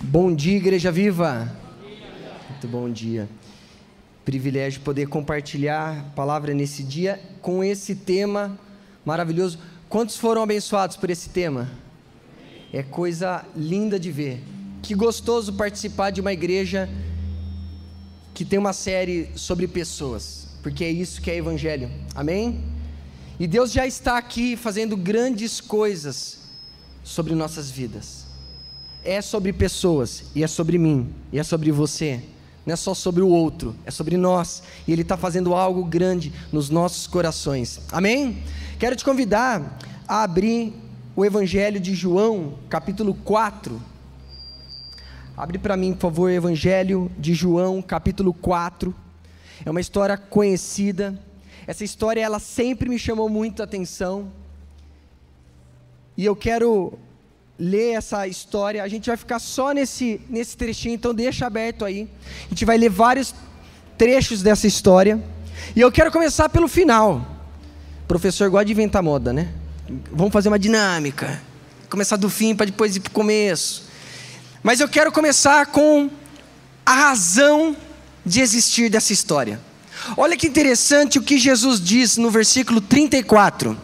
[0.00, 1.54] Bom dia, Igreja Viva.
[2.48, 3.28] Muito bom dia.
[4.24, 8.58] Privilégio poder compartilhar a palavra nesse dia com esse tema
[9.04, 9.58] maravilhoso.
[9.86, 11.70] Quantos foram abençoados por esse tema?
[12.72, 14.42] É coisa linda de ver.
[14.80, 16.88] Que gostoso participar de uma igreja
[18.32, 21.90] que tem uma série sobre pessoas, porque é isso que é evangelho.
[22.14, 22.64] Amém?
[23.38, 26.38] E Deus já está aqui fazendo grandes coisas
[27.04, 28.27] sobre nossas vidas
[29.08, 32.22] é sobre pessoas, e é sobre mim, e é sobre você.
[32.66, 34.62] Não é só sobre o outro, é sobre nós.
[34.86, 37.80] E Ele está fazendo algo grande nos nossos corações.
[37.90, 38.42] Amém?
[38.78, 40.74] Quero te convidar a abrir
[41.16, 43.80] o Evangelho de João, capítulo 4.
[45.34, 48.94] Abre para mim, por favor, o Evangelho de João, capítulo 4.
[49.64, 51.18] É uma história conhecida.
[51.66, 54.30] Essa história ela sempre me chamou muito a atenção.
[56.14, 56.98] E eu quero
[57.58, 58.82] ler essa história.
[58.82, 62.08] A gente vai ficar só nesse, nesse trechinho, então deixa aberto aí.
[62.46, 63.34] A gente vai ler vários
[63.96, 65.22] trechos dessa história.
[65.74, 67.26] E eu quero começar pelo final.
[68.04, 69.48] O professor gosta de inventar moda, né?
[70.12, 71.42] Vamos fazer uma dinâmica.
[71.90, 73.88] Começar do fim para depois ir para o começo.
[74.62, 76.10] Mas eu quero começar com
[76.86, 77.76] a razão
[78.24, 79.60] de existir dessa história.
[80.16, 83.76] Olha que interessante o que Jesus diz no versículo 34.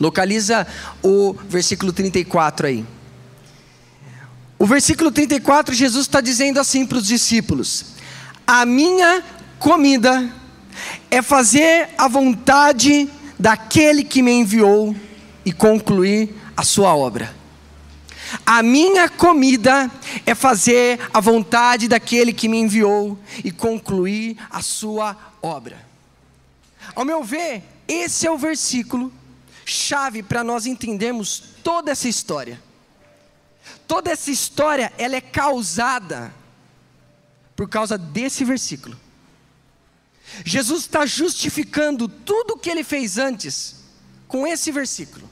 [0.00, 0.66] Localiza
[1.02, 2.84] o versículo 34 aí.
[4.58, 7.86] O versículo 34, Jesus está dizendo assim para os discípulos:
[8.46, 9.22] A minha
[9.58, 10.28] comida
[11.10, 14.96] é fazer a vontade daquele que me enviou
[15.44, 17.36] e concluir a sua obra.
[18.44, 19.90] A minha comida
[20.26, 25.86] é fazer a vontade daquele que me enviou e concluir a sua obra.
[26.94, 29.12] Ao meu ver, esse é o versículo
[29.64, 32.60] chave para nós entendermos toda essa história.
[33.88, 36.32] Toda essa história, ela é causada
[37.56, 38.96] por causa desse versículo.
[40.44, 43.76] Jesus está justificando tudo o que ele fez antes
[44.28, 45.28] com esse versículo.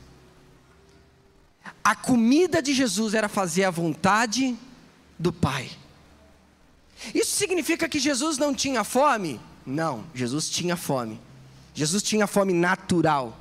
[1.84, 4.56] A comida de Jesus era fazer a vontade
[5.18, 5.70] do Pai.
[7.14, 9.38] Isso significa que Jesus não tinha fome?
[9.66, 11.20] Não, Jesus tinha fome.
[11.74, 13.38] Jesus tinha fome natural.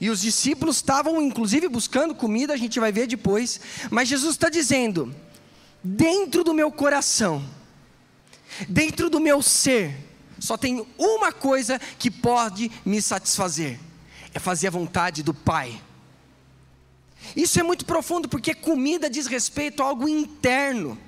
[0.00, 3.60] E os discípulos estavam, inclusive, buscando comida, a gente vai ver depois.
[3.90, 5.14] Mas Jesus está dizendo:
[5.82, 7.44] dentro do meu coração,
[8.68, 9.94] dentro do meu ser,
[10.38, 13.78] só tem uma coisa que pode me satisfazer:
[14.34, 15.80] é fazer a vontade do Pai.
[17.34, 20.98] Isso é muito profundo, porque comida diz respeito a algo interno.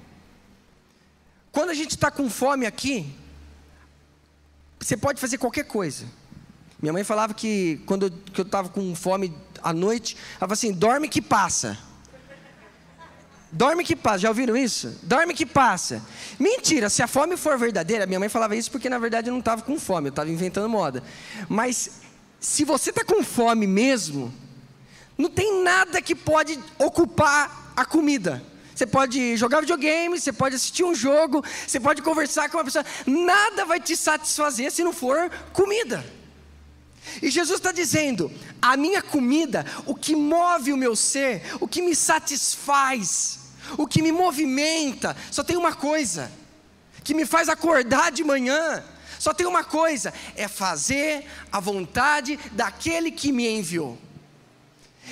[1.53, 3.15] Quando a gente está com fome aqui,
[4.79, 6.07] você pode fazer qualquer coisa.
[6.81, 11.09] Minha mãe falava que quando eu estava com fome à noite, ela falava assim: dorme
[11.09, 11.77] que passa.
[13.51, 14.99] Dorme que passa, já ouviram isso?
[15.03, 16.03] Dorme que passa.
[16.39, 19.41] Mentira, se a fome for verdadeira, minha mãe falava isso porque na verdade eu não
[19.41, 21.03] estava com fome, eu estava inventando moda.
[21.49, 22.03] Mas
[22.39, 24.33] se você está com fome mesmo,
[25.17, 28.43] não tem nada que pode ocupar a comida.
[28.75, 32.85] Você pode jogar videogame, você pode assistir um jogo, você pode conversar com uma pessoa,
[33.07, 36.05] nada vai te satisfazer se não for comida.
[37.23, 38.31] E Jesus está dizendo:
[38.61, 43.39] a minha comida, o que move o meu ser, o que me satisfaz,
[43.77, 46.31] o que me movimenta, só tem uma coisa,
[47.03, 48.85] que me faz acordar de manhã,
[49.19, 53.99] só tem uma coisa: é fazer a vontade daquele que me enviou.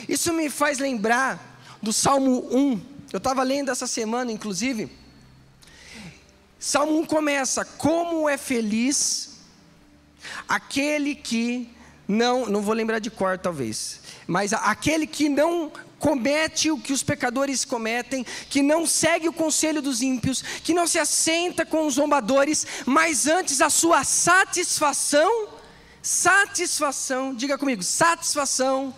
[0.09, 2.97] Isso me faz lembrar do Salmo 1.
[3.13, 4.91] Eu estava lendo essa semana, inclusive.
[6.59, 9.37] Salmo 1 começa: Como é feliz
[10.49, 11.76] aquele que
[12.09, 17.03] não, não vou lembrar de cor talvez, mas aquele que não comete o que os
[17.03, 21.95] pecadores cometem, que não segue o conselho dos ímpios, que não se assenta com os
[21.95, 25.49] zombadores, mas antes a sua satisfação,
[26.03, 28.95] satisfação, diga comigo, satisfação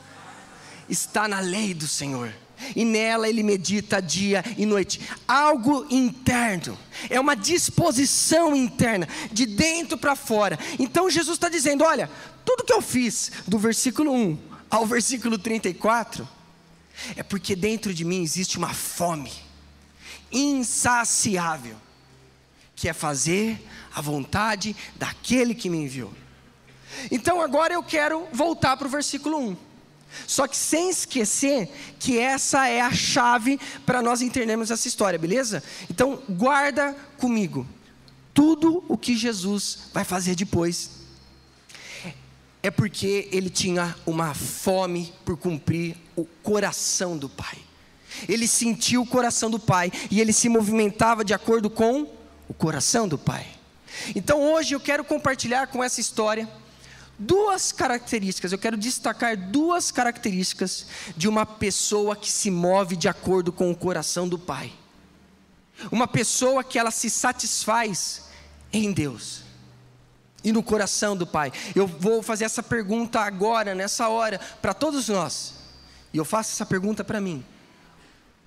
[0.88, 2.32] está na lei do Senhor.
[2.74, 5.00] E nela ele medita dia e noite.
[5.26, 6.78] Algo interno,
[7.08, 10.58] é uma disposição interna, de dentro para fora.
[10.78, 12.10] Então Jesus está dizendo: olha,
[12.44, 14.38] tudo que eu fiz, do versículo 1
[14.70, 16.28] ao versículo 34,
[17.16, 19.32] é porque dentro de mim existe uma fome
[20.30, 21.76] insaciável,
[22.76, 23.58] que é fazer
[23.94, 26.12] a vontade daquele que me enviou.
[27.10, 29.56] Então agora eu quero voltar para o versículo 1.
[30.26, 35.62] Só que sem esquecer que essa é a chave para nós entendermos essa história, beleza?
[35.90, 37.66] Então guarda comigo
[38.38, 40.90] tudo o que Jesus vai fazer depois
[42.62, 47.58] é porque ele tinha uma fome por cumprir o coração do Pai.
[48.28, 52.06] Ele sentiu o coração do Pai e ele se movimentava de acordo com
[52.48, 53.44] o coração do Pai.
[54.14, 56.48] Então hoje eu quero compartilhar com essa história
[57.18, 60.86] duas características, eu quero destacar duas características
[61.16, 64.72] de uma pessoa que se move de acordo com o coração do Pai.
[65.90, 68.28] Uma pessoa que ela se satisfaz
[68.72, 69.42] em Deus
[70.44, 71.52] e no coração do Pai.
[71.74, 75.54] Eu vou fazer essa pergunta agora, nessa hora, para todos nós.
[76.12, 77.44] E eu faço essa pergunta para mim: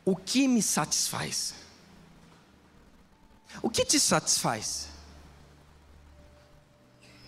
[0.06, 1.54] O que me satisfaz?
[3.62, 4.88] O que te satisfaz?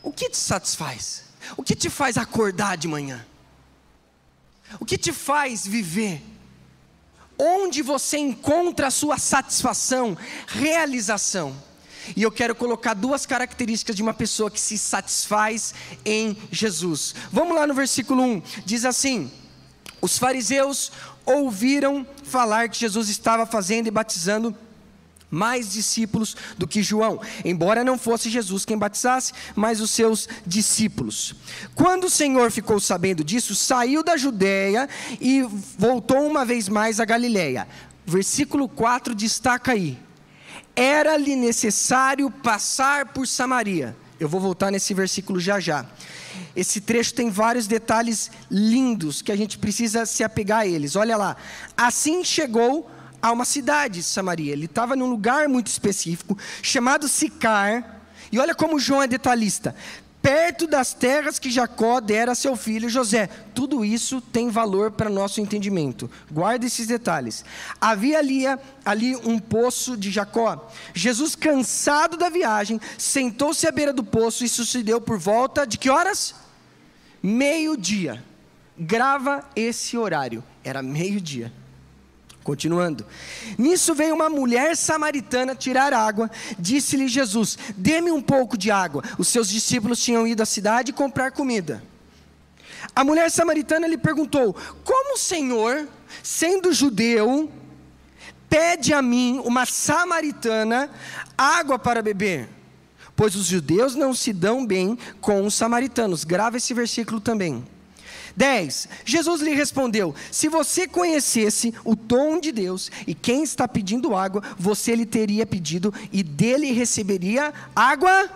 [0.01, 1.32] O que te satisfaz?
[1.57, 3.25] O que te faz acordar de manhã?
[4.79, 6.21] O que te faz viver?
[7.37, 10.17] Onde você encontra a sua satisfação,
[10.47, 11.55] realização?
[12.15, 15.73] E eu quero colocar duas características de uma pessoa que se satisfaz
[16.03, 17.15] em Jesus.
[17.31, 19.31] Vamos lá no versículo 1: diz assim:
[20.01, 20.91] Os fariseus
[21.25, 24.55] ouviram falar que Jesus estava fazendo e batizando
[25.33, 31.35] mais discípulos do que João, embora não fosse Jesus quem batizasse, mas os seus discípulos.
[31.73, 34.87] Quando o Senhor ficou sabendo disso, saiu da Judéia
[35.19, 35.41] e
[35.77, 37.67] voltou uma vez mais a Galiléia.
[38.05, 39.97] Versículo 4 destaca aí:
[40.75, 43.95] Era-lhe necessário passar por Samaria.
[44.19, 45.83] Eu vou voltar nesse versículo já já.
[46.55, 50.95] Esse trecho tem vários detalhes lindos que a gente precisa se apegar a eles.
[50.95, 51.35] Olha lá.
[51.75, 52.89] Assim chegou
[53.23, 54.51] a uma cidade, Samaria.
[54.51, 58.01] Ele estava num lugar muito específico, chamado Sicar.
[58.29, 59.73] E olha como João é detalhista.
[60.21, 63.27] Perto das terras que Jacó dera a seu filho José.
[63.55, 66.11] Tudo isso tem valor para nosso entendimento.
[66.29, 67.45] Guarda esses detalhes.
[67.79, 68.43] Havia ali,
[68.83, 70.69] ali um poço de Jacó.
[70.93, 75.89] Jesus, cansado da viagem, sentou-se à beira do poço e sucedeu por volta de que
[75.89, 76.35] horas?
[77.21, 78.21] Meio-dia.
[78.77, 80.43] Grava esse horário.
[80.61, 81.62] Era meio-dia.
[82.43, 83.05] Continuando.
[83.57, 86.29] Nisso veio uma mulher samaritana tirar água.
[86.59, 89.03] Disse-lhe Jesus: Dê-me um pouco de água.
[89.17, 91.81] Os seus discípulos tinham ido à cidade comprar comida.
[92.93, 95.87] A mulher samaritana lhe perguntou: Como o Senhor,
[96.21, 97.49] sendo judeu,
[98.49, 100.89] pede a mim, uma samaritana,
[101.37, 102.49] água para beber?
[103.15, 106.23] Pois os judeus não se dão bem com os samaritanos.
[106.23, 107.63] Grava esse versículo também.
[108.35, 108.89] 10.
[109.05, 114.41] Jesus lhe respondeu: Se você conhecesse o dom de Deus e quem está pedindo água,
[114.57, 118.29] você lhe teria pedido e dele receberia água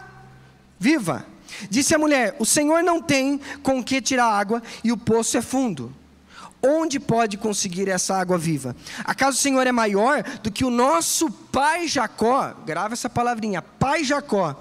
[0.79, 1.25] viva.
[1.69, 5.41] Disse a mulher: O Senhor não tem com que tirar água e o poço é
[5.41, 5.93] fundo.
[6.61, 8.75] Onde pode conseguir essa água viva?
[9.03, 12.53] Acaso o Senhor é maior do que o nosso pai Jacó?
[12.65, 14.55] Grava essa palavrinha, pai Jacó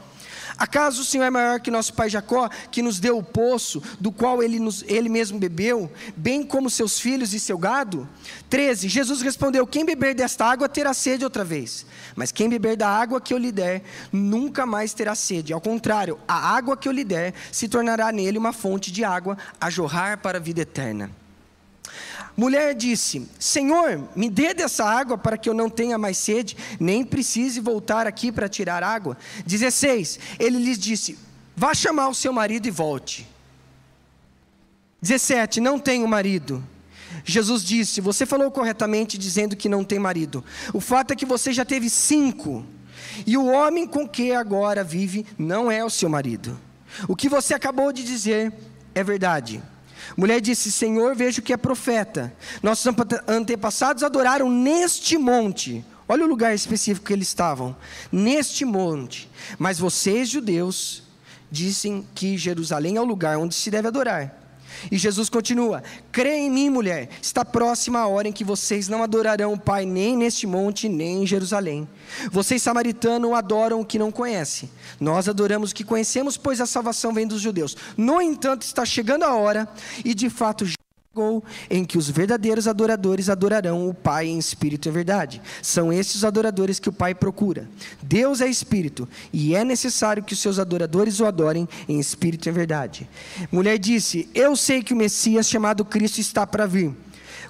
[0.59, 4.11] Acaso o Senhor é maior que nosso pai Jacó, que nos deu o poço, do
[4.11, 8.09] qual ele, nos, ele mesmo bebeu, bem como seus filhos e seu gado?
[8.49, 8.89] 13.
[8.89, 13.21] Jesus respondeu: Quem beber desta água terá sede outra vez, mas quem beber da água
[13.21, 15.53] que eu lhe der, nunca mais terá sede.
[15.53, 19.37] Ao contrário, a água que eu lhe der se tornará nele uma fonte de água
[19.61, 21.11] a jorrar para a vida eterna.
[22.37, 27.03] Mulher disse: Senhor, me dê dessa água para que eu não tenha mais sede, nem
[27.03, 29.17] precise voltar aqui para tirar água.
[29.47, 30.19] 16.
[30.39, 31.19] Ele lhes disse:
[31.57, 33.27] Vá chamar o seu marido e volte.
[35.01, 35.61] 17.
[35.61, 36.63] Não tenho marido.
[37.25, 40.45] Jesus disse: Você falou corretamente dizendo que não tem marido.
[40.75, 42.67] O fato é que você já teve cinco,
[43.27, 46.61] e o homem com que agora vive não é o seu marido.
[47.09, 48.53] O que você acabou de dizer
[48.95, 49.63] é verdade.
[50.17, 52.33] Mulher disse: Senhor, vejo que é profeta.
[52.63, 52.87] Nossos
[53.27, 55.85] antepassados adoraram neste monte.
[56.09, 57.75] Olha o lugar específico que eles estavam.
[58.13, 59.29] Neste monte.
[59.59, 61.03] Mas vocês, judeus,
[61.51, 64.46] dizem que Jerusalém é o lugar onde se deve adorar.
[64.91, 69.03] E Jesus continua: Crê em mim, mulher, está próxima a hora em que vocês não
[69.03, 71.89] adorarão o Pai nem neste monte, nem em Jerusalém.
[72.31, 74.71] Vocês, samaritanos, adoram o que não conhecem.
[75.01, 77.77] Nós adoramos o que conhecemos, pois a salvação vem dos judeus.
[77.97, 79.69] No entanto, está chegando a hora,
[80.05, 80.65] e de fato
[81.17, 85.41] chegou, em que os verdadeiros adoradores adorarão o Pai em espírito e verdade.
[85.63, 87.67] São esses os adoradores que o Pai procura.
[88.03, 92.53] Deus é espírito, e é necessário que os seus adoradores o adorem em espírito e
[92.53, 93.09] verdade.
[93.51, 96.95] Mulher disse: Eu sei que o Messias chamado Cristo está para vir.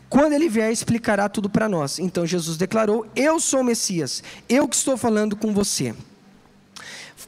[0.09, 1.99] Quando ele vier, explicará tudo para nós.
[1.99, 5.93] Então Jesus declarou: Eu sou o Messias, eu que estou falando com você.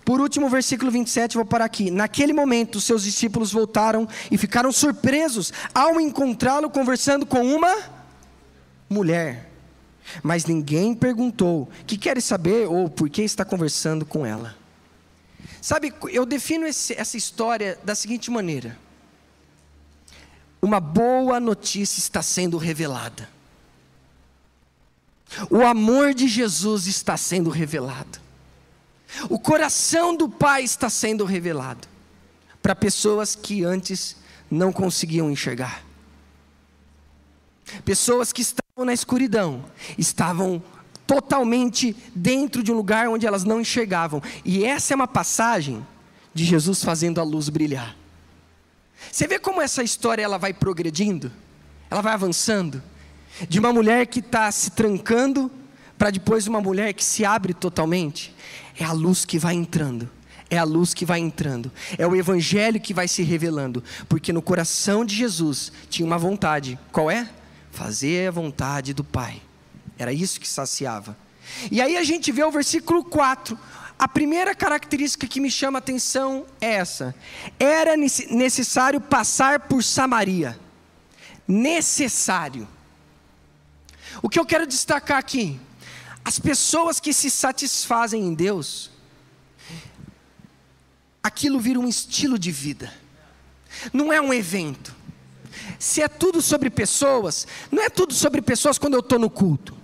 [0.08, 1.90] Por último, versículo 27, vou parar aqui.
[1.90, 7.76] Naquele momento, seus discípulos voltaram e ficaram surpresos ao encontrá-lo conversando com uma
[8.88, 9.50] mulher.
[10.22, 14.56] Mas ninguém perguntou: que quer saber ou por que está conversando com ela?
[15.60, 18.78] Sabe, eu defino esse, essa história da seguinte maneira:
[20.62, 23.28] uma boa notícia está sendo revelada.
[25.50, 28.26] O amor de Jesus está sendo revelado.
[29.28, 31.88] O coração do Pai está sendo revelado
[32.62, 34.16] para pessoas que antes
[34.50, 35.84] não conseguiam enxergar.
[37.84, 39.64] Pessoas que estavam na escuridão,
[39.96, 40.62] estavam
[41.06, 44.22] totalmente dentro de um lugar onde elas não enxergavam.
[44.44, 45.84] E essa é uma passagem
[46.34, 47.96] de Jesus fazendo a luz brilhar.
[49.10, 51.32] Você vê como essa história ela vai progredindo,
[51.90, 52.82] ela vai avançando,
[53.48, 55.50] de uma mulher que está se trancando
[55.98, 58.34] para depois uma mulher que se abre totalmente.
[58.78, 60.08] É a luz que vai entrando.
[60.50, 64.40] É a luz que vai entrando, é o evangelho que vai se revelando, porque no
[64.40, 66.78] coração de Jesus tinha uma vontade.
[66.90, 67.28] Qual é?
[67.70, 69.42] Fazer a vontade do Pai.
[69.98, 71.14] Era isso que saciava.
[71.70, 73.58] E aí a gente vê o versículo 4.
[73.98, 77.14] A primeira característica que me chama a atenção é essa:
[77.58, 80.58] era necessário passar por Samaria.
[81.46, 82.66] Necessário.
[84.22, 85.60] O que eu quero destacar aqui?
[86.28, 88.90] As pessoas que se satisfazem em Deus,
[91.22, 92.92] aquilo vira um estilo de vida,
[93.94, 94.94] não é um evento.
[95.78, 99.74] Se é tudo sobre pessoas, não é tudo sobre pessoas quando eu estou no culto,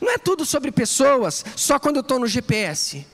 [0.00, 3.06] não é tudo sobre pessoas só quando eu estou no GPS.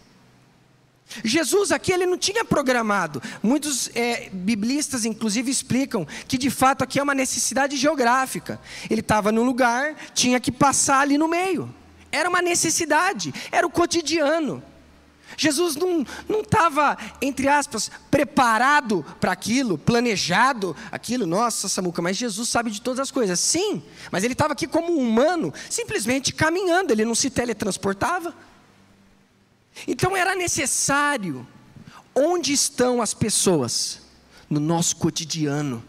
[1.22, 3.22] Jesus aqui ele não tinha programado.
[3.42, 8.58] Muitos é, biblistas, inclusive, explicam que de fato aqui é uma necessidade geográfica.
[8.88, 11.74] Ele estava num lugar, tinha que passar ali no meio.
[12.10, 14.62] Era uma necessidade, era o cotidiano.
[15.36, 21.26] Jesus não estava, entre aspas, preparado para aquilo, planejado aquilo.
[21.26, 23.38] Nossa, Samuca, mas Jesus sabe de todas as coisas.
[23.38, 28.34] Sim, mas ele estava aqui como um humano, simplesmente caminhando, ele não se teletransportava.
[29.86, 31.46] Então era necessário.
[32.14, 34.00] Onde estão as pessoas?
[34.48, 35.84] No nosso cotidiano.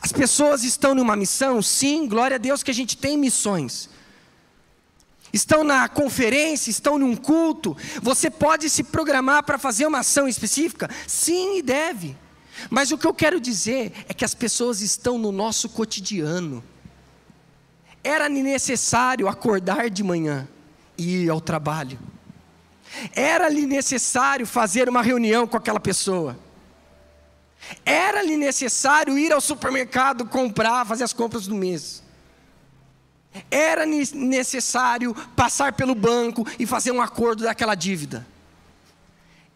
[0.00, 1.60] As pessoas estão numa missão?
[1.62, 3.88] Sim, glória a Deus que a gente tem missões
[5.34, 10.88] estão na conferência, estão num culto, você pode se programar para fazer uma ação específica?
[11.08, 12.16] Sim, e deve.
[12.70, 16.62] Mas o que eu quero dizer é que as pessoas estão no nosso cotidiano.
[18.02, 20.46] Era necessário acordar de manhã
[20.96, 21.98] e ir ao trabalho.
[23.12, 26.38] Era-lhe necessário fazer uma reunião com aquela pessoa.
[27.84, 32.03] Era-lhe necessário ir ao supermercado comprar, fazer as compras do mês.
[33.50, 38.26] Era necessário passar pelo banco e fazer um acordo daquela dívida.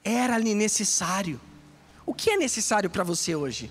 [0.02, 1.40] Era-lhe necessário.
[2.04, 3.70] O que é necessário para você hoje?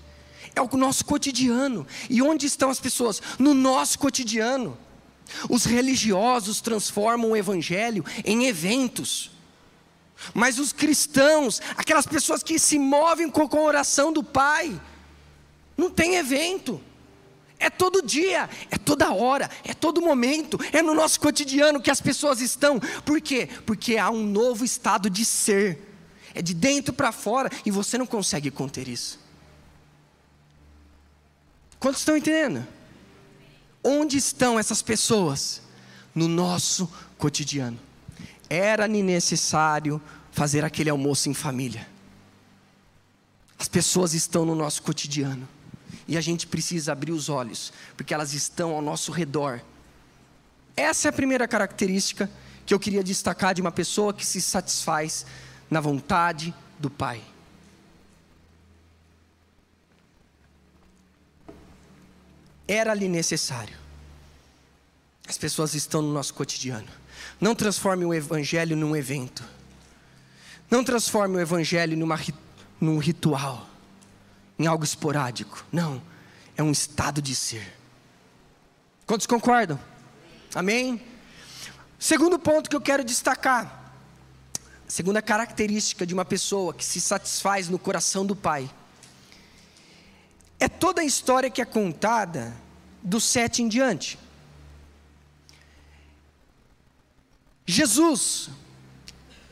[0.54, 1.86] É o nosso cotidiano.
[2.08, 3.20] E onde estão as pessoas?
[3.38, 4.78] No nosso cotidiano.
[5.48, 9.30] Os religiosos transformam o evangelho em eventos.
[10.32, 14.80] Mas os cristãos, aquelas pessoas que se movem com a oração do Pai,
[15.76, 16.80] não tem evento.
[17.58, 22.00] É todo dia, é toda hora, é todo momento, é no nosso cotidiano que as
[22.00, 22.78] pessoas estão.
[23.04, 23.48] Por quê?
[23.66, 25.86] Porque há um novo estado de ser.
[26.34, 29.18] É de dentro para fora e você não consegue conter isso.
[31.80, 32.66] Quantos estão entendendo?
[33.82, 35.62] Onde estão essas pessoas?
[36.14, 37.78] No nosso cotidiano.
[38.48, 40.00] Era necessário
[40.30, 41.88] fazer aquele almoço em família.
[43.58, 45.48] As pessoas estão no nosso cotidiano.
[46.08, 49.60] E a gente precisa abrir os olhos, porque elas estão ao nosso redor.
[50.74, 52.30] Essa é a primeira característica
[52.64, 55.26] que eu queria destacar de uma pessoa que se satisfaz
[55.70, 57.22] na vontade do Pai.
[62.66, 63.76] Era-lhe necessário.
[65.28, 66.88] As pessoas estão no nosso cotidiano.
[67.38, 69.44] Não transforme o Evangelho num evento.
[70.70, 72.18] Não transforme o Evangelho numa,
[72.80, 73.67] num ritual
[74.58, 75.64] em algo esporádico.
[75.72, 76.02] Não,
[76.56, 77.76] é um estado de ser.
[79.06, 79.78] Quantos concordam?
[80.54, 81.00] Amém?
[81.98, 83.92] Segundo ponto que eu quero destacar,
[84.86, 88.68] segunda característica de uma pessoa que se satisfaz no coração do Pai,
[90.60, 92.54] é toda a história que é contada
[93.02, 94.18] do sete em diante.
[97.64, 98.50] Jesus,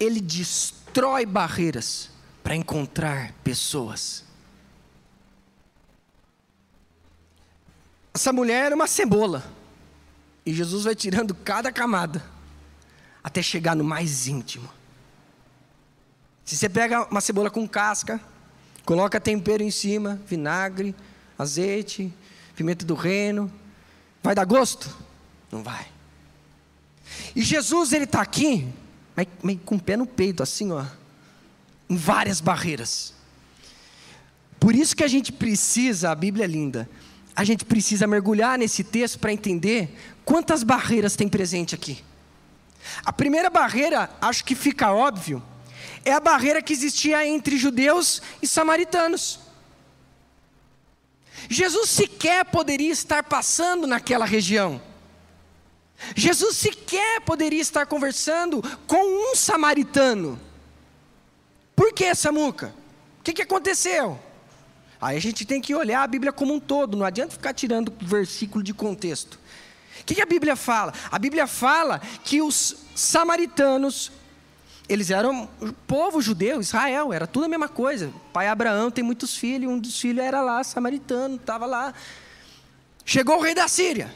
[0.00, 2.10] ele destrói barreiras
[2.42, 4.25] para encontrar pessoas.
[8.16, 9.44] Essa mulher era uma cebola.
[10.46, 12.24] E Jesus vai tirando cada camada
[13.22, 14.66] até chegar no mais íntimo.
[16.42, 18.18] Se você pega uma cebola com casca,
[18.86, 20.94] coloca tempero em cima, vinagre,
[21.38, 22.10] azeite,
[22.54, 23.52] pimenta do reino,
[24.22, 24.96] vai dar gosto?
[25.52, 25.86] Não vai.
[27.34, 28.66] E Jesus ele está aqui,
[29.42, 30.86] meio com o pé no peito, assim, ó,
[31.86, 33.12] em várias barreiras.
[34.58, 36.88] Por isso que a gente precisa, a Bíblia é linda,
[37.36, 42.02] a gente precisa mergulhar nesse texto para entender quantas barreiras tem presente aqui.
[43.04, 45.42] A primeira barreira, acho que fica óbvio,
[46.02, 49.40] é a barreira que existia entre judeus e samaritanos.
[51.50, 54.80] Jesus sequer poderia estar passando naquela região.
[56.14, 60.40] Jesus sequer poderia estar conversando com um samaritano.
[61.74, 62.74] Por que, Samuca?
[63.20, 64.18] O que, que aconteceu?
[65.00, 67.92] Aí a gente tem que olhar a Bíblia como um todo, não adianta ficar tirando
[68.00, 69.38] versículo de contexto.
[70.00, 70.92] O que, que a Bíblia fala?
[71.10, 74.12] A Bíblia fala que os samaritanos,
[74.88, 75.48] eles eram
[75.86, 78.12] povo judeu, Israel, era tudo a mesma coisa.
[78.32, 81.92] Pai Abraão tem muitos filhos, um dos filhos era lá, samaritano, estava lá.
[83.04, 84.14] Chegou o rei da Síria,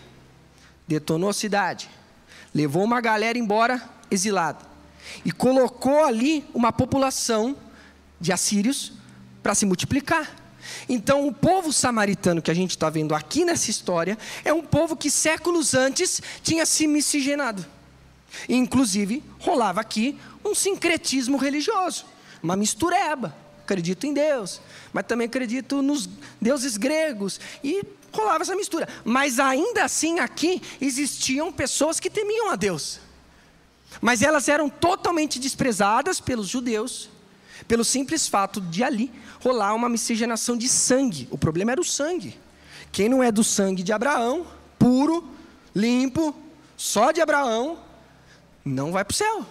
[0.86, 1.90] detonou a cidade,
[2.54, 4.70] levou uma galera embora exilada
[5.24, 7.56] e colocou ali uma população
[8.20, 8.92] de assírios
[9.42, 10.39] para se multiplicar.
[10.88, 14.96] Então, o povo samaritano que a gente está vendo aqui nessa história é um povo
[14.96, 17.64] que séculos antes tinha se miscigenado.
[18.48, 22.06] Inclusive, rolava aqui um sincretismo religioso,
[22.42, 23.34] uma mistureba.
[23.62, 24.60] Acredito em Deus,
[24.92, 26.08] mas também acredito nos
[26.40, 27.38] deuses gregos.
[27.62, 28.88] E rolava essa mistura.
[29.04, 33.00] Mas ainda assim, aqui existiam pessoas que temiam a Deus.
[34.00, 37.09] Mas elas eram totalmente desprezadas pelos judeus,
[37.70, 41.28] pelo simples fato de ali rolar uma miscigenação de sangue.
[41.30, 42.36] O problema era o sangue.
[42.90, 44.44] Quem não é do sangue de Abraão,
[44.76, 45.28] puro,
[45.72, 46.34] limpo,
[46.76, 47.78] só de Abraão,
[48.64, 49.46] não vai para o céu.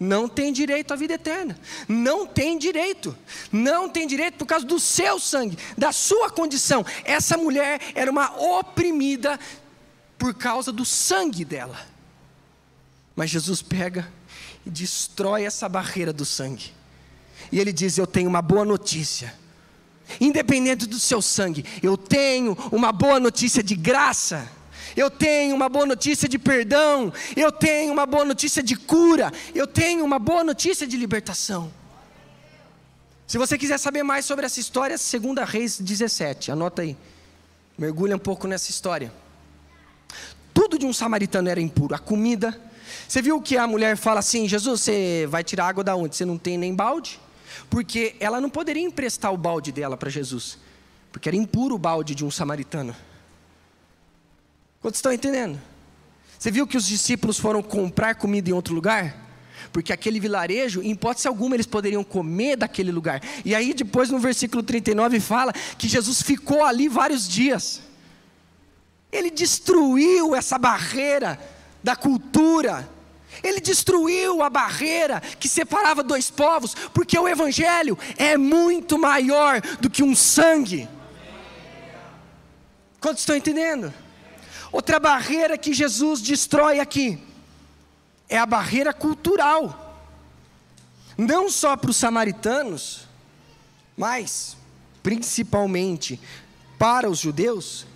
[0.00, 1.54] Não tem direito à vida eterna.
[1.86, 3.14] Não tem direito.
[3.52, 6.82] Não tem direito por causa do seu sangue, da sua condição.
[7.04, 9.38] Essa mulher era uma oprimida
[10.16, 11.78] por causa do sangue dela.
[13.14, 14.10] Mas Jesus pega
[14.64, 16.72] e destrói essa barreira do sangue.
[17.50, 19.34] E ele diz: Eu tenho uma boa notícia.
[20.20, 24.48] Independente do seu sangue, eu tenho uma boa notícia de graça
[24.96, 29.66] eu tenho uma boa notícia de perdão, eu tenho uma boa notícia de cura, eu
[29.66, 31.72] tenho uma boa notícia de libertação.
[33.26, 36.96] Se você quiser saber mais sobre essa história, 2 Reis 17, anota aí.
[37.76, 39.12] Mergulha um pouco nessa história.
[40.52, 42.56] Tudo de um samaritano era impuro, a comida.
[43.08, 46.14] Você viu que a mulher fala assim: Jesus, você vai tirar água da onde?
[46.14, 47.18] Você não tem nem balde?
[47.70, 50.58] Porque ela não poderia emprestar o balde dela para Jesus,
[51.12, 52.94] porque era impuro o balde de um samaritano.
[54.80, 55.60] Quantos estão entendendo?
[56.38, 59.24] Você viu que os discípulos foram comprar comida em outro lugar?
[59.72, 63.22] Porque aquele vilarejo, em hipótese alguma, eles poderiam comer daquele lugar.
[63.44, 67.80] E aí, depois, no versículo 39, fala que Jesus ficou ali vários dias.
[69.10, 71.40] Ele destruiu essa barreira
[71.82, 72.88] da cultura.
[73.42, 79.90] Ele destruiu a barreira que separava dois povos, porque o Evangelho é muito maior do
[79.90, 80.88] que um sangue.
[83.00, 83.92] Quantos estão entendendo?
[84.72, 87.22] Outra barreira que Jesus destrói aqui
[88.28, 89.80] é a barreira cultural.
[91.16, 93.06] Não só para os samaritanos,
[93.96, 94.56] mas
[95.02, 96.18] principalmente
[96.78, 97.86] para os judeus,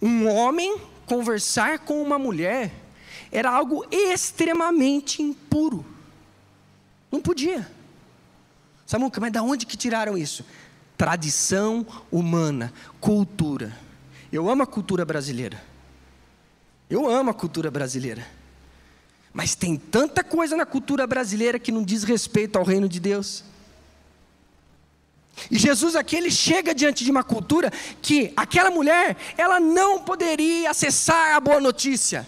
[0.00, 2.72] um homem conversar com uma mulher
[3.30, 5.84] era algo extremamente impuro.
[7.10, 7.70] Não podia.
[8.86, 10.44] Samuca, mas da onde que tiraram isso?
[10.96, 13.76] Tradição humana, cultura.
[14.32, 15.62] Eu amo a cultura brasileira.
[16.88, 18.26] Eu amo a cultura brasileira.
[19.32, 23.44] Mas tem tanta coisa na cultura brasileira que não diz respeito ao reino de Deus.
[25.50, 30.70] E Jesus aqui ele chega diante de uma cultura que aquela mulher, ela não poderia
[30.70, 32.26] acessar a boa notícia,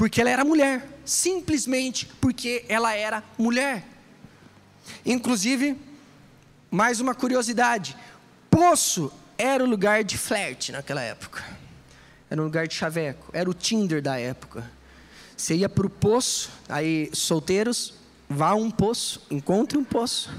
[0.00, 3.84] porque ela era mulher, simplesmente porque ela era mulher.
[5.04, 5.76] Inclusive,
[6.70, 7.94] mais uma curiosidade:
[8.50, 11.44] poço era o lugar de flerte naquela época.
[12.30, 14.64] Era um lugar de chaveco, era o Tinder da época.
[15.36, 17.92] Você ia para o poço, aí solteiros,
[18.26, 20.32] vá a um poço, encontre um poço.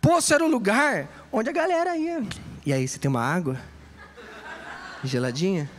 [0.00, 2.26] Poço era o lugar onde a galera ia.
[2.66, 3.56] E aí, você tem uma água?
[5.04, 5.70] Geladinha?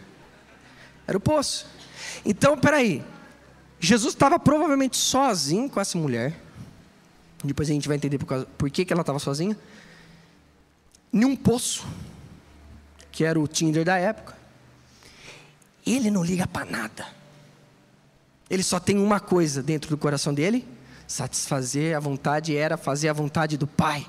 [1.08, 1.66] Era o poço.
[2.26, 3.04] Então, peraí.
[3.80, 6.39] Jesus estava provavelmente sozinho com essa mulher.
[7.44, 9.58] Depois a gente vai entender por, causa, por que, que ela estava sozinha.
[11.12, 11.86] Em um poço
[13.12, 14.36] que era o Tinder da época,
[15.86, 17.06] ele não liga para nada.
[18.50, 20.66] Ele só tem uma coisa dentro do coração dele:
[21.06, 24.06] satisfazer a vontade era fazer a vontade do Pai.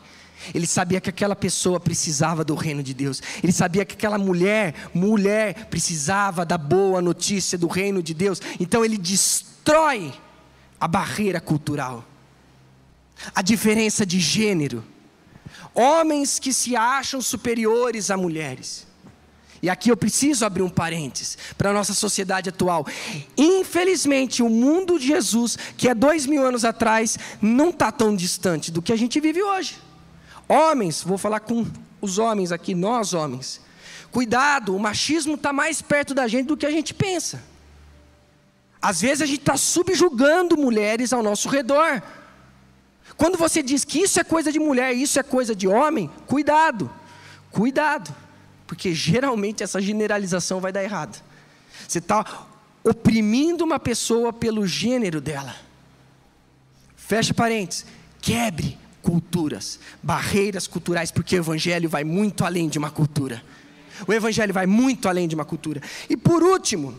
[0.55, 3.23] Ele sabia que aquela pessoa precisava do reino de Deus.
[3.43, 8.41] Ele sabia que aquela mulher, mulher, precisava da boa notícia do reino de Deus.
[8.59, 10.13] Então ele destrói
[10.81, 12.05] a barreira cultural,
[13.35, 14.85] a diferença de gênero.
[15.75, 18.87] Homens que se acham superiores a mulheres.
[19.63, 22.87] E aqui eu preciso abrir um parênteses para a nossa sociedade atual.
[23.35, 28.71] Infelizmente, o mundo de Jesus, que é dois mil anos atrás, não está tão distante
[28.71, 29.84] do que a gente vive hoje.
[30.49, 31.67] Homens, vou falar com
[32.01, 33.61] os homens aqui, nós homens.
[34.11, 37.43] Cuidado, o machismo está mais perto da gente do que a gente pensa.
[38.81, 42.03] Às vezes a gente está subjugando mulheres ao nosso redor.
[43.17, 46.91] Quando você diz que isso é coisa de mulher, isso é coisa de homem, cuidado,
[47.51, 48.15] cuidado.
[48.67, 51.23] Porque geralmente essa generalização vai dar errado.
[51.89, 52.47] Você está
[52.83, 55.57] oprimindo uma pessoa pelo gênero dela.
[56.95, 57.87] Fecha parênteses.
[58.21, 63.45] Quebre culturas, barreiras culturais, porque o Evangelho vai muito além de uma cultura.
[64.09, 65.83] O Evangelho vai muito além de uma cultura.
[66.09, 66.99] E por último,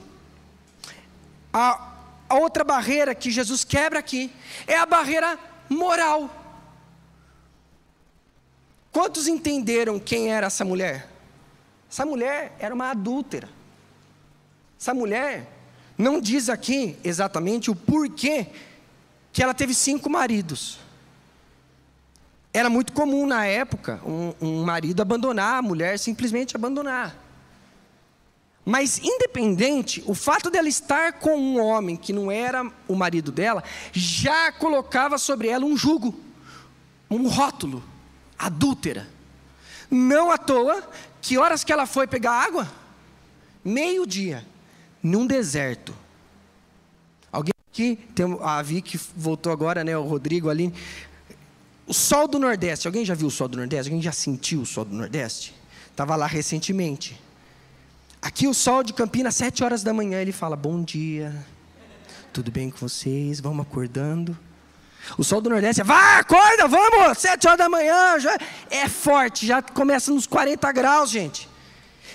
[1.52, 1.94] a,
[2.30, 4.32] a outra barreira que Jesus quebra aqui
[4.68, 5.38] é a barreira
[5.68, 6.30] moral.
[8.92, 11.10] Quantos entenderam quem era essa mulher?
[11.90, 13.50] Essa mulher era uma adúltera.
[14.80, 15.52] Essa mulher
[15.98, 18.48] não diz aqui exatamente o porquê
[19.34, 20.85] que ela teve cinco maridos.
[22.56, 27.14] Era muito comum na época um, um marido abandonar a mulher, simplesmente abandonar.
[28.64, 33.62] Mas, independente, o fato dela estar com um homem que não era o marido dela,
[33.92, 36.18] já colocava sobre ela um jugo,
[37.12, 37.84] um rótulo,
[38.40, 39.06] adúltera.
[39.92, 40.82] Não à toa
[41.22, 42.72] que horas que ela foi pegar água?
[43.66, 44.48] Meio-dia,
[45.04, 45.94] num deserto.
[47.30, 49.98] Alguém aqui, tem a Vicky voltou agora, né?
[49.98, 50.74] O Rodrigo ali.
[51.88, 53.90] O sol do Nordeste, alguém já viu o sol do Nordeste?
[53.90, 55.54] Alguém já sentiu o sol do Nordeste?
[55.92, 57.20] Estava lá recentemente.
[58.22, 61.34] Aqui o sol de Campinas, sete horas da manhã, ele fala: Bom dia,
[62.34, 63.40] tudo bem com vocês?
[63.40, 64.36] Vamos acordando.
[65.16, 68.36] O sol do Nordeste é, vai, acorda, vamos, sete horas da manhã, já
[68.72, 71.48] é forte, já começa nos 40 graus, gente.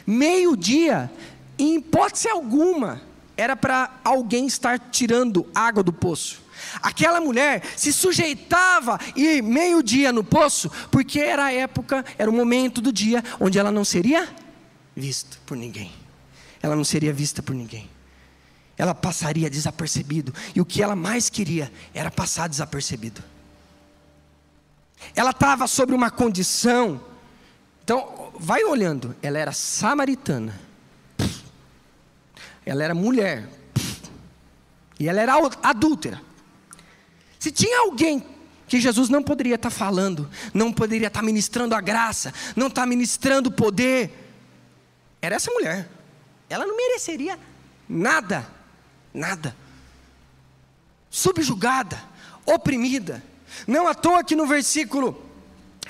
[0.05, 1.09] Meio-dia,
[1.57, 3.01] em hipótese alguma,
[3.37, 6.43] era para alguém estar tirando água do poço.
[6.83, 12.81] Aquela mulher se sujeitava e meio-dia no poço, porque era a época, era o momento
[12.81, 14.29] do dia onde ela não seria
[14.97, 15.93] vista por ninguém.
[16.63, 17.89] Ela não seria vista por ninguém
[18.81, 20.33] ela passaria desapercebido.
[20.55, 23.23] E o que ela mais queria era passar desapercebido.
[25.15, 26.99] Ela estava sobre uma condição.
[27.85, 29.15] Então, vai olhando.
[29.23, 30.59] Ela era samaritana.
[32.65, 33.47] Ela era mulher.
[34.99, 36.23] E ela era adúltera.
[37.41, 38.25] Se tinha alguém
[38.69, 43.49] que Jesus não poderia estar falando, não poderia estar ministrando a graça, não estar ministrando
[43.49, 44.31] o poder,
[45.21, 45.91] era essa mulher.
[46.49, 47.37] Ela não mereceria
[47.89, 48.61] nada
[49.13, 49.57] Nada.
[51.11, 52.01] Subjugada,
[52.47, 53.23] oprimida.
[53.67, 55.21] Não à toa que no versículo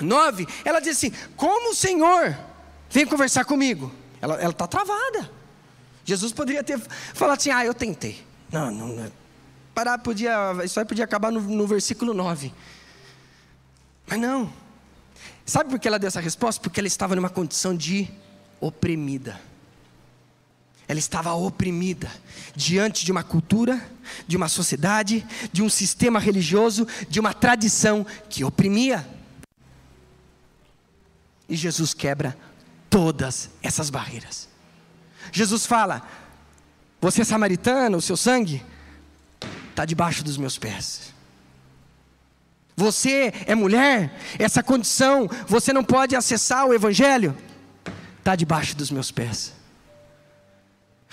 [0.01, 2.37] 9, ela diz assim: Como o Senhor
[2.89, 3.93] vem conversar comigo?
[4.21, 5.31] Ela está travada.
[6.05, 6.81] Jesus poderia ter
[7.15, 8.25] falado assim: Ah, eu tentei.
[8.51, 9.13] Não, não.
[9.81, 12.53] Parar, podia, isso aí podia acabar no, no versículo 9.
[14.07, 14.53] Mas não.
[15.47, 16.61] Sabe por que ela deu essa resposta?
[16.61, 18.07] Porque ela estava numa condição de
[18.61, 19.41] oprimida
[20.87, 22.11] ela estava oprimida
[22.55, 23.81] diante de uma cultura,
[24.27, 29.09] de uma sociedade, de um sistema religioso, de uma tradição que oprimia.
[31.49, 32.37] E Jesus quebra
[32.91, 34.49] todas essas barreiras.
[35.31, 36.03] Jesus fala:
[37.01, 38.61] Você é samaritano, o seu sangue
[39.71, 41.13] está debaixo dos meus pés.
[42.77, 47.37] Você é mulher, essa condição, você não pode acessar o Evangelho,
[48.19, 49.53] está debaixo dos meus pés.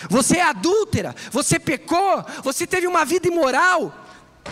[0.10, 4.06] Você é adúltera, você pecou, você teve uma vida imoral,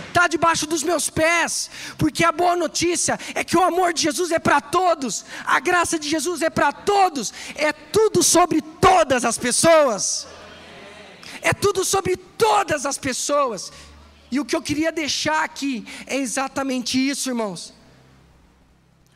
[0.08, 4.32] está debaixo dos meus pés, porque a boa notícia é que o amor de Jesus
[4.32, 9.38] é para todos, a graça de Jesus é para todos, é tudo sobre todas as
[9.38, 10.28] pessoas,
[11.42, 13.72] é tudo sobre todas as pessoas,
[14.36, 17.74] e o que eu queria deixar aqui é exatamente isso, irmãos.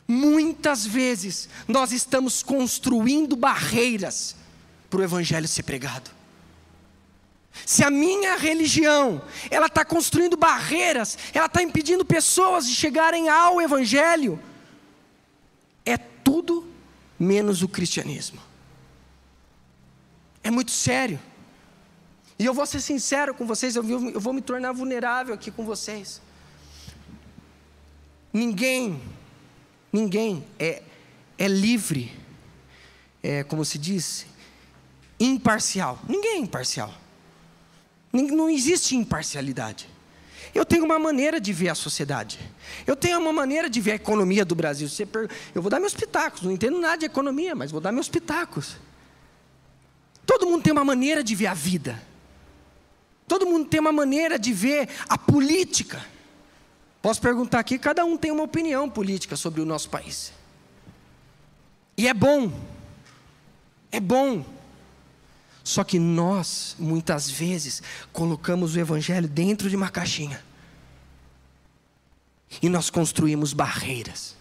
[0.08, 4.34] Muitas vezes nós estamos construindo barreiras
[4.88, 6.10] para o Evangelho ser pregado.
[7.66, 13.60] Se a minha religião, ela está construindo barreiras, ela está impedindo pessoas de chegarem ao
[13.60, 14.40] Evangelho,
[15.84, 16.66] é tudo
[17.18, 18.40] menos o cristianismo.
[20.42, 21.20] É muito sério.
[22.40, 26.22] E eu vou ser sincero com vocês, eu vou, me tornar vulnerável aqui com vocês.
[28.32, 28.98] Ninguém,
[29.92, 30.82] ninguém é,
[31.36, 32.10] é livre,
[33.22, 34.24] é como se diz,
[35.20, 35.98] imparcial.
[36.08, 36.94] Ninguém é imparcial.
[38.10, 39.86] Não existe imparcialidade.
[40.54, 42.40] Eu tenho uma maneira de ver a sociedade.
[42.86, 44.88] Eu tenho uma maneira de ver a economia do Brasil.
[45.54, 46.40] Eu vou dar meus pitacos.
[46.40, 48.78] Não entendo nada de economia, mas vou dar meus pitacos.
[50.24, 52.08] Todo mundo tem uma maneira de ver a vida.
[53.30, 56.04] Todo mundo tem uma maneira de ver a política.
[57.00, 60.32] Posso perguntar aqui, cada um tem uma opinião política sobre o nosso país.
[61.96, 62.52] E é bom.
[63.92, 64.44] É bom.
[65.62, 67.80] Só que nós, muitas vezes,
[68.12, 70.42] colocamos o Evangelho dentro de uma caixinha.
[72.60, 74.34] E nós construímos barreiras.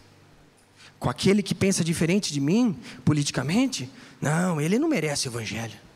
[0.97, 2.75] Com aquele que pensa diferente de mim,
[3.05, 3.87] politicamente,
[4.19, 5.88] não, ele não merece o Evangelho.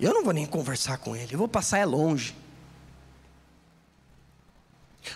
[0.00, 2.34] Eu não vou nem conversar com ele, eu vou passar é longe.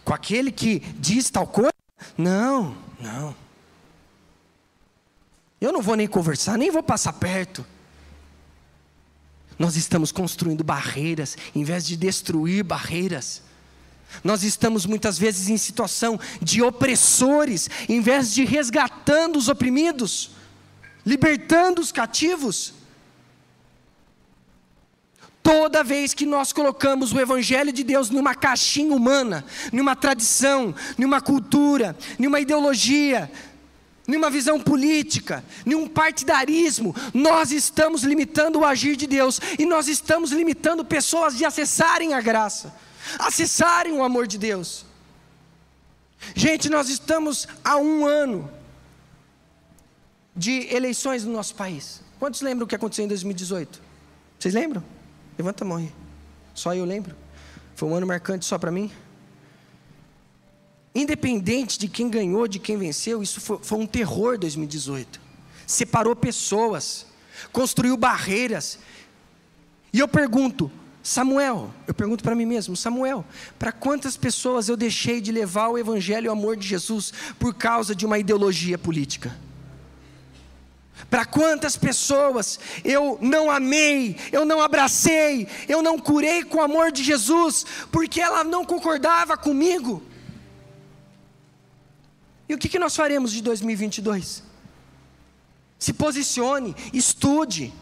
[0.05, 1.73] Com aquele que diz tal coisa,
[2.17, 3.35] não, não.
[5.61, 7.65] Eu não vou nem conversar, nem vou passar perto.
[9.59, 13.43] Nós estamos construindo barreiras, em vez de destruir barreiras.
[14.23, 20.33] Nós estamos muitas vezes em situação de opressores, em vez de resgatando os oprimidos,
[21.07, 22.75] libertando os cativos.
[25.45, 31.21] Toda vez que nós colocamos o Evangelho de Deus numa caixinha humana, numa tradição, numa
[31.21, 33.31] cultura, numa ideologia,
[34.09, 40.33] numa visão política, num partidarismo, nós estamos limitando o agir de Deus e nós estamos
[40.33, 42.75] limitando pessoas de acessarem a graça,
[43.19, 44.87] acessarem o amor de Deus.
[46.35, 48.51] Gente, nós estamos há um ano
[50.35, 52.01] de eleições no nosso país.
[52.19, 53.83] Quantos lembram o que aconteceu em 2018?
[54.39, 54.94] Vocês lembram?
[55.37, 55.93] Levanta a mão aí.
[56.55, 57.17] Só eu lembro.
[57.75, 58.91] Foi um ano marcante só para mim.
[60.95, 65.21] Independente de quem ganhou, de quem venceu, isso foi, foi um terror 2018.
[65.67, 67.07] Separou pessoas,
[67.53, 68.79] construiu barreiras.
[69.93, 70.71] E eu pergunto,
[71.03, 73.25] Samuel, eu pergunto para mim mesmo, Samuel,
[73.59, 77.55] para quantas pessoas eu deixei de levar o evangelho e o amor de Jesus por
[77.55, 79.37] causa de uma ideologia política?
[81.11, 86.93] Para quantas pessoas eu não amei, eu não abracei, eu não curei com o amor
[86.93, 90.03] de Jesus, porque ela não concordava comigo?
[92.49, 94.43] E o que, que nós faremos de 2022?
[95.79, 97.73] Se posicione, estude,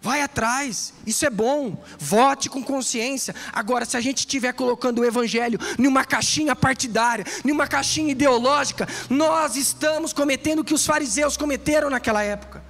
[0.00, 3.34] vai atrás, isso é bom, vote com consciência.
[3.52, 9.56] Agora, se a gente estiver colocando o Evangelho numa caixinha partidária, numa caixinha ideológica, nós
[9.56, 12.62] estamos cometendo o que os fariseus cometeram naquela época.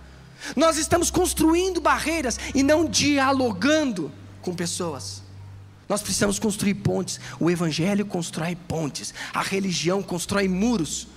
[0.57, 4.11] Nós estamos construindo barreiras e não dialogando
[4.41, 5.23] com pessoas.
[5.89, 7.21] Nós precisamos construir pontes.
[7.41, 9.13] O Evangelho constrói pontes.
[9.33, 11.09] A religião constrói muros.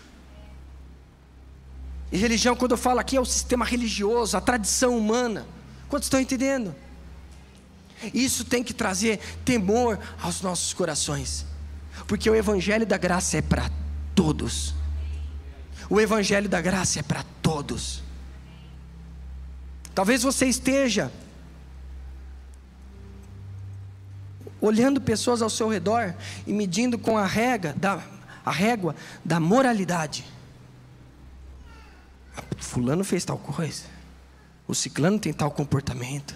[2.12, 5.46] E religião, quando eu falo aqui, é o sistema religioso, a tradição humana.
[5.92, 6.74] Quantos estão entendendo?
[8.14, 11.46] Isso tem que trazer temor aos nossos corações.
[12.08, 13.70] Porque o Evangelho da graça é para
[14.16, 14.74] todos.
[15.90, 18.02] O Evangelho da graça é para todos.
[19.94, 21.12] Talvez você esteja
[24.62, 26.16] olhando pessoas ao seu redor
[26.48, 28.02] e medindo com a régua da,
[28.46, 30.24] a régua da moralidade.
[32.38, 34.01] Ah, fulano fez tal coisa.
[34.72, 36.34] O ciclano tem tal comportamento.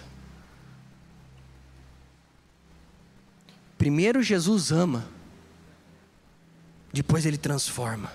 [3.78, 5.08] Primeiro Jesus ama,
[6.92, 8.12] depois ele transforma.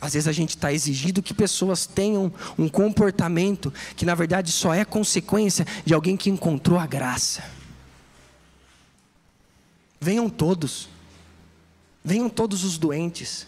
[0.00, 4.72] Às vezes a gente está exigindo que pessoas tenham um comportamento que na verdade só
[4.72, 7.44] é consequência de alguém que encontrou a graça.
[10.00, 10.88] Venham todos.
[12.02, 13.46] Venham todos os doentes.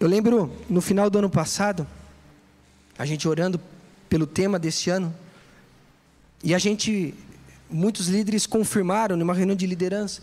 [0.00, 1.86] Eu lembro no final do ano passado,
[2.98, 3.60] a gente orando
[4.08, 5.14] pelo tema desse ano,
[6.44, 7.14] e a gente,
[7.70, 10.22] muitos líderes confirmaram numa reunião de liderança,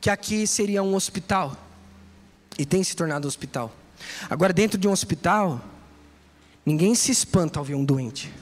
[0.00, 1.56] que aqui seria um hospital,
[2.58, 3.74] e tem se tornado um hospital.
[4.28, 5.64] Agora, dentro de um hospital,
[6.64, 8.32] ninguém se espanta ao ver um doente.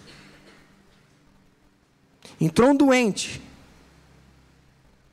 [2.41, 3.41] Entrou um doente,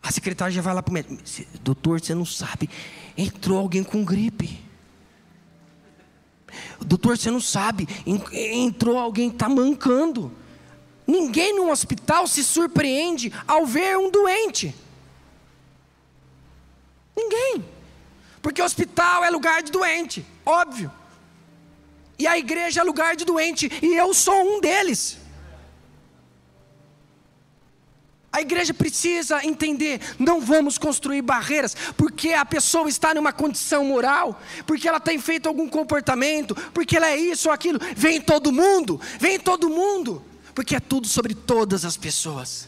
[0.01, 1.17] a secretária já vai lá para o médico:
[1.61, 2.69] Doutor, você não sabe,
[3.17, 4.68] entrou alguém com gripe.
[6.85, 10.31] Doutor, você não sabe, entrou alguém está mancando.
[11.05, 14.75] Ninguém no hospital se surpreende ao ver um doente.
[17.15, 17.65] Ninguém.
[18.41, 20.91] Porque hospital é lugar de doente, óbvio.
[22.17, 25.17] E a igreja é lugar de doente, e eu sou um deles.
[28.31, 34.39] A igreja precisa entender: não vamos construir barreiras, porque a pessoa está numa condição moral,
[34.65, 37.79] porque ela tem feito algum comportamento, porque ela é isso ou aquilo.
[37.95, 42.67] Vem todo mundo, vem todo mundo, porque é tudo sobre todas as pessoas.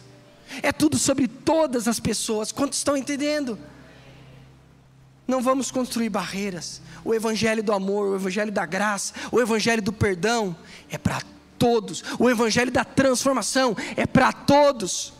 [0.62, 2.52] É tudo sobre todas as pessoas.
[2.52, 3.58] Quantos estão entendendo?
[5.28, 6.82] Não vamos construir barreiras.
[7.06, 10.56] O evangelho do amor, o evangelho da graça, o evangelho do perdão
[10.90, 11.22] é para
[11.58, 12.04] todos.
[12.20, 15.14] O evangelho da transformação é para todos.